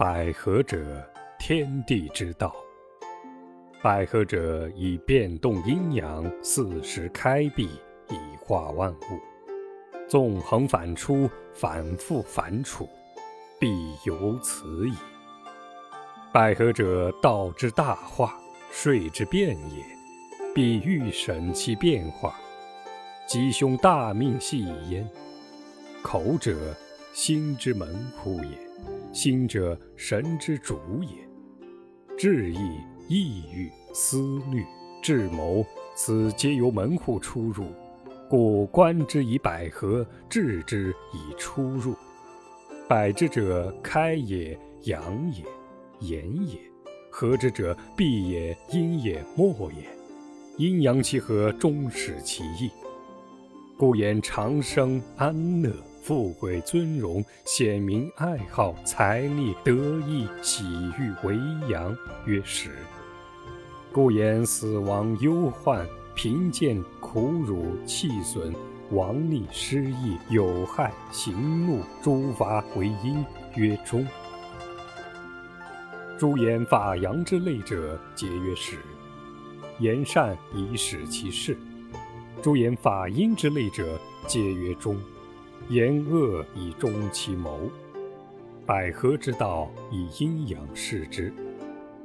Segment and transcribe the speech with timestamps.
[0.00, 0.78] 百合者，
[1.38, 2.56] 天地之道。
[3.82, 7.68] 百合者，以变动阴阳，四时开闭，
[8.08, 8.96] 以化万物。
[10.08, 12.88] 纵横反出，反复反处，
[13.58, 14.94] 必有此矣。
[16.32, 18.40] 百合者，道之大化，
[18.72, 19.84] 睡之变也。
[20.54, 22.34] 必欲审其变化，
[23.28, 25.06] 吉凶大命系焉。
[26.02, 26.74] 口者，
[27.12, 28.69] 心之门户也。
[29.12, 31.08] 心者，神之主也。
[32.16, 32.58] 志意、
[33.08, 34.64] 意欲、思虑、
[35.02, 37.66] 智谋，此皆由门户出入。
[38.28, 41.96] 故观之以百合，治之以出入。
[42.88, 45.44] 百之者，开也，阳也，
[46.06, 46.58] 言也；
[47.10, 49.88] 合之者，闭也，阴也，默也。
[50.56, 52.70] 阴阳其和，终始其意。
[53.76, 55.72] 故言长生安乐。
[56.00, 60.64] 富贵尊荣，显明爱好，财力得意，喜
[60.98, 61.36] 欲为
[61.68, 62.70] 阳，曰始。
[63.92, 68.54] 故言死亡忧患，贫贱苦辱，气损
[68.92, 73.22] 亡逆失意，有害行怒，诸法为阴，
[73.56, 74.06] 曰终。
[76.18, 78.78] 诸言法阳之类者，皆曰始。
[79.78, 81.54] 言善以始其事；
[82.42, 84.98] 诸言法阴之类者，皆曰终。
[85.70, 87.70] 言恶以终其谋，
[88.66, 91.32] 百合之道以阴阳视之，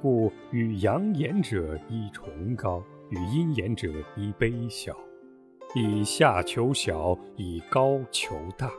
[0.00, 4.96] 故与阳言者以崇高，与阴言者以卑小，
[5.74, 8.70] 以下求小，以高求大。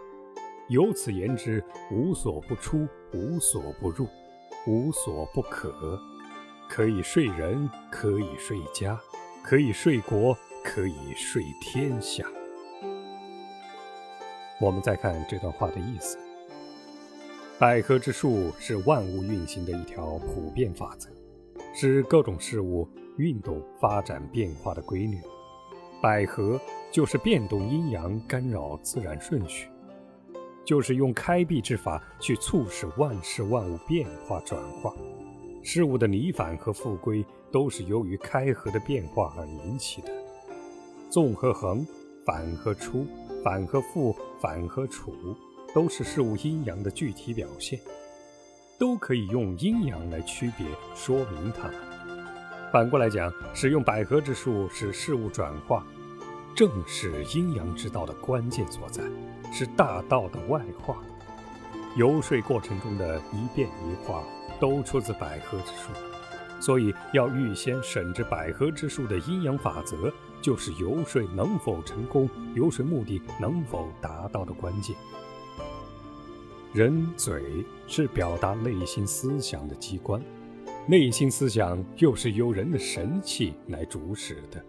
[0.70, 4.08] 由此言之，无所不出，无所不入，
[4.66, 6.00] 无所不可。
[6.70, 8.98] 可以睡人，可以睡家，
[9.44, 12.26] 可以睡国，可以睡天下。
[14.62, 16.18] 我们再看这段话的意思：
[17.58, 21.10] 百合之术是万物运行的一条普遍法则，
[21.74, 22.86] 是各种事物
[23.18, 25.18] 运动、发展、变化的规律。
[26.02, 26.60] 百合
[26.92, 29.70] 就是变动阴阳，干扰自然顺序，
[30.66, 34.94] 就是用开闭之法去促使万事万物变化转化。
[35.64, 40.12] 事物的离反和复归，都是由于开合的变化而引起的。
[41.10, 41.86] 纵和横，
[42.26, 43.06] 反和出。
[43.44, 45.14] 反和复，反和处，
[45.74, 47.80] 都是事物阴阳的具体表现，
[48.78, 51.76] 都可以用阴阳来区别说明它们。
[52.72, 55.86] 反过来讲，使用百合之术使事物转化，
[56.56, 59.04] 正是阴阳之道的关键所在，
[59.52, 60.98] 是大道的外化。
[61.96, 64.24] 游说过程中的一变一化，
[64.60, 65.90] 都出自百合之术，
[66.60, 70.12] 所以要预先审知百合之术的阴阳法则。
[70.42, 74.96] 就是游说能否成功，游说目的能否达到的关键。
[76.72, 80.22] 人嘴是表达内心思想的机关，
[80.88, 84.64] 内心思想又是由人的神气来主使的。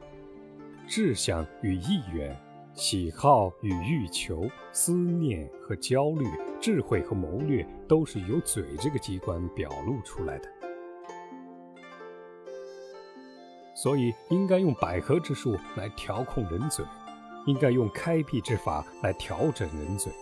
[0.89, 2.37] 志向与意愿、
[2.75, 6.27] 喜好与欲求、思念和焦虑、
[6.61, 10.49] 智慧和谋略，都是由嘴这个机关表露出来的。
[13.83, 16.85] 所以，应该用百合之术来调控人嘴，
[17.47, 20.13] 应该用开辟之法来调整人嘴。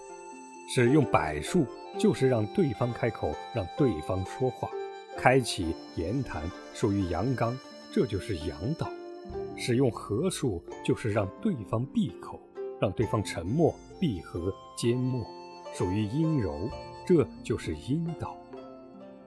[0.69, 1.67] 使用百术，
[1.99, 4.69] 就是让对方开口，让对方说话，
[5.17, 6.43] 开启言谈，
[6.73, 7.59] 属于阳刚，
[7.91, 8.87] 这就是阳道；
[9.57, 12.39] 使用合术，就是让对方闭口，
[12.81, 15.27] 让对方沉默，闭合缄默，
[15.75, 16.71] 属于阴柔，
[17.05, 18.37] 这就是阴道。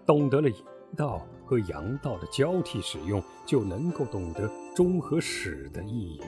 [0.06, 0.50] 懂得了
[0.96, 1.26] 道。
[1.44, 6.28] 和阳道的交替使用，就能够懂得中和始的意义了。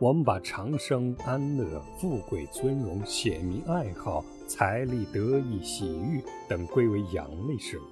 [0.00, 7.82] 我们把长生、安乐、富贵、尊荣、显明、爱好、财力、得意、喜悦等归为阳类事物，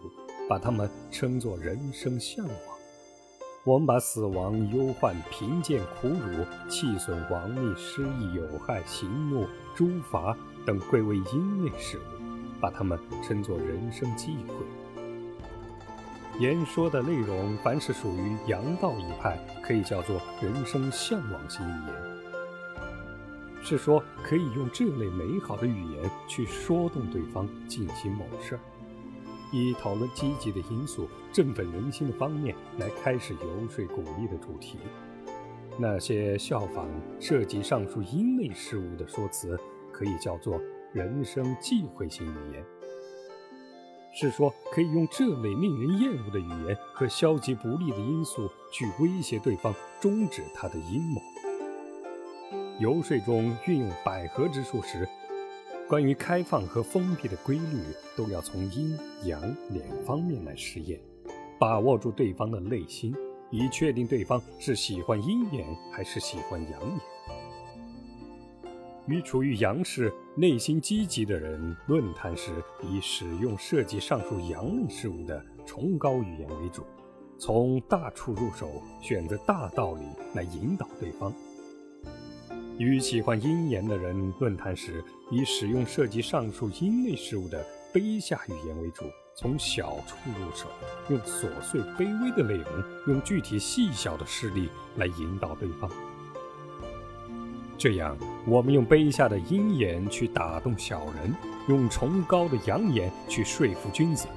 [0.48, 2.56] 把它们称作人生向往；
[3.64, 9.46] 我们把死亡、忧患、贫贱、苦辱、气损、亡逆、失意、有害、行怒、
[9.76, 14.54] 诸罚等归为阴类事物，把它们称作人生忌讳。
[16.38, 21.96] 言说的内容，凡是属于阳道一派，可以叫做人生向往型语言。
[23.62, 28.60] 是说，可以用这类美好的语言去说动对方进行某事儿，
[29.50, 34.78] 以讨论积极的因素、振奋人心的方面来开始游说鼓励的主题。
[35.78, 36.86] 那些效仿
[37.18, 39.58] 涉及上述阴类事物的说辞，
[39.90, 40.60] 可以叫做
[40.92, 42.64] 人生忌讳型语言。
[44.18, 51.20] 是说，可以用这类令人厌恶的语言和消极不利的因素去威胁对方，终止他的阴谋。
[52.80, 55.06] 游说中运用百合之术时，
[55.86, 57.82] 关于开放和封闭的规律，
[58.16, 60.98] 都要从阴阳两方面来实验，
[61.58, 63.14] 把握住对方的内心，
[63.50, 67.00] 以确定对方是喜欢阴眼还是喜欢阳眼。
[69.06, 72.50] 与处于阳世、内心积极的人论坛时，
[72.82, 76.84] 以使用涉及上述阳类事物的崇高语言为主，
[77.38, 80.02] 从大处入手，选择大道理
[80.34, 81.32] 来引导对方。
[82.78, 87.64] 与喜欢阴言的人论坛时，以使用涉及上述阴类事物的
[87.94, 89.04] 卑下语言为主，
[89.34, 90.66] 从小处入手，
[91.08, 95.90] 用琐碎卑微的内容，用具体细小的事例来引导对方。
[97.78, 98.16] 这样，
[98.46, 101.34] 我们用卑下的阴眼去打动小人，
[101.68, 104.28] 用崇高的阳眼去说服君子。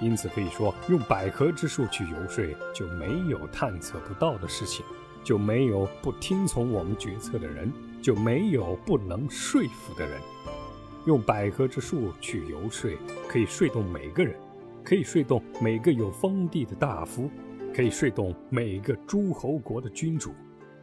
[0.00, 2.44] 因此，可以说，用百合之术去游说，
[2.74, 4.84] 就没有探测不到的事情。
[5.22, 7.72] 就没有不听从我们决策的人，
[8.02, 10.20] 就没有不能说服的人。
[11.06, 12.90] 用百合之术去游说，
[13.26, 14.38] 可以说动每个人，
[14.84, 17.30] 可以说动每个有封地的大夫，
[17.74, 20.34] 可以说动每个诸侯国的君主，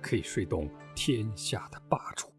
[0.02, 2.31] 可以说动天下的霸主。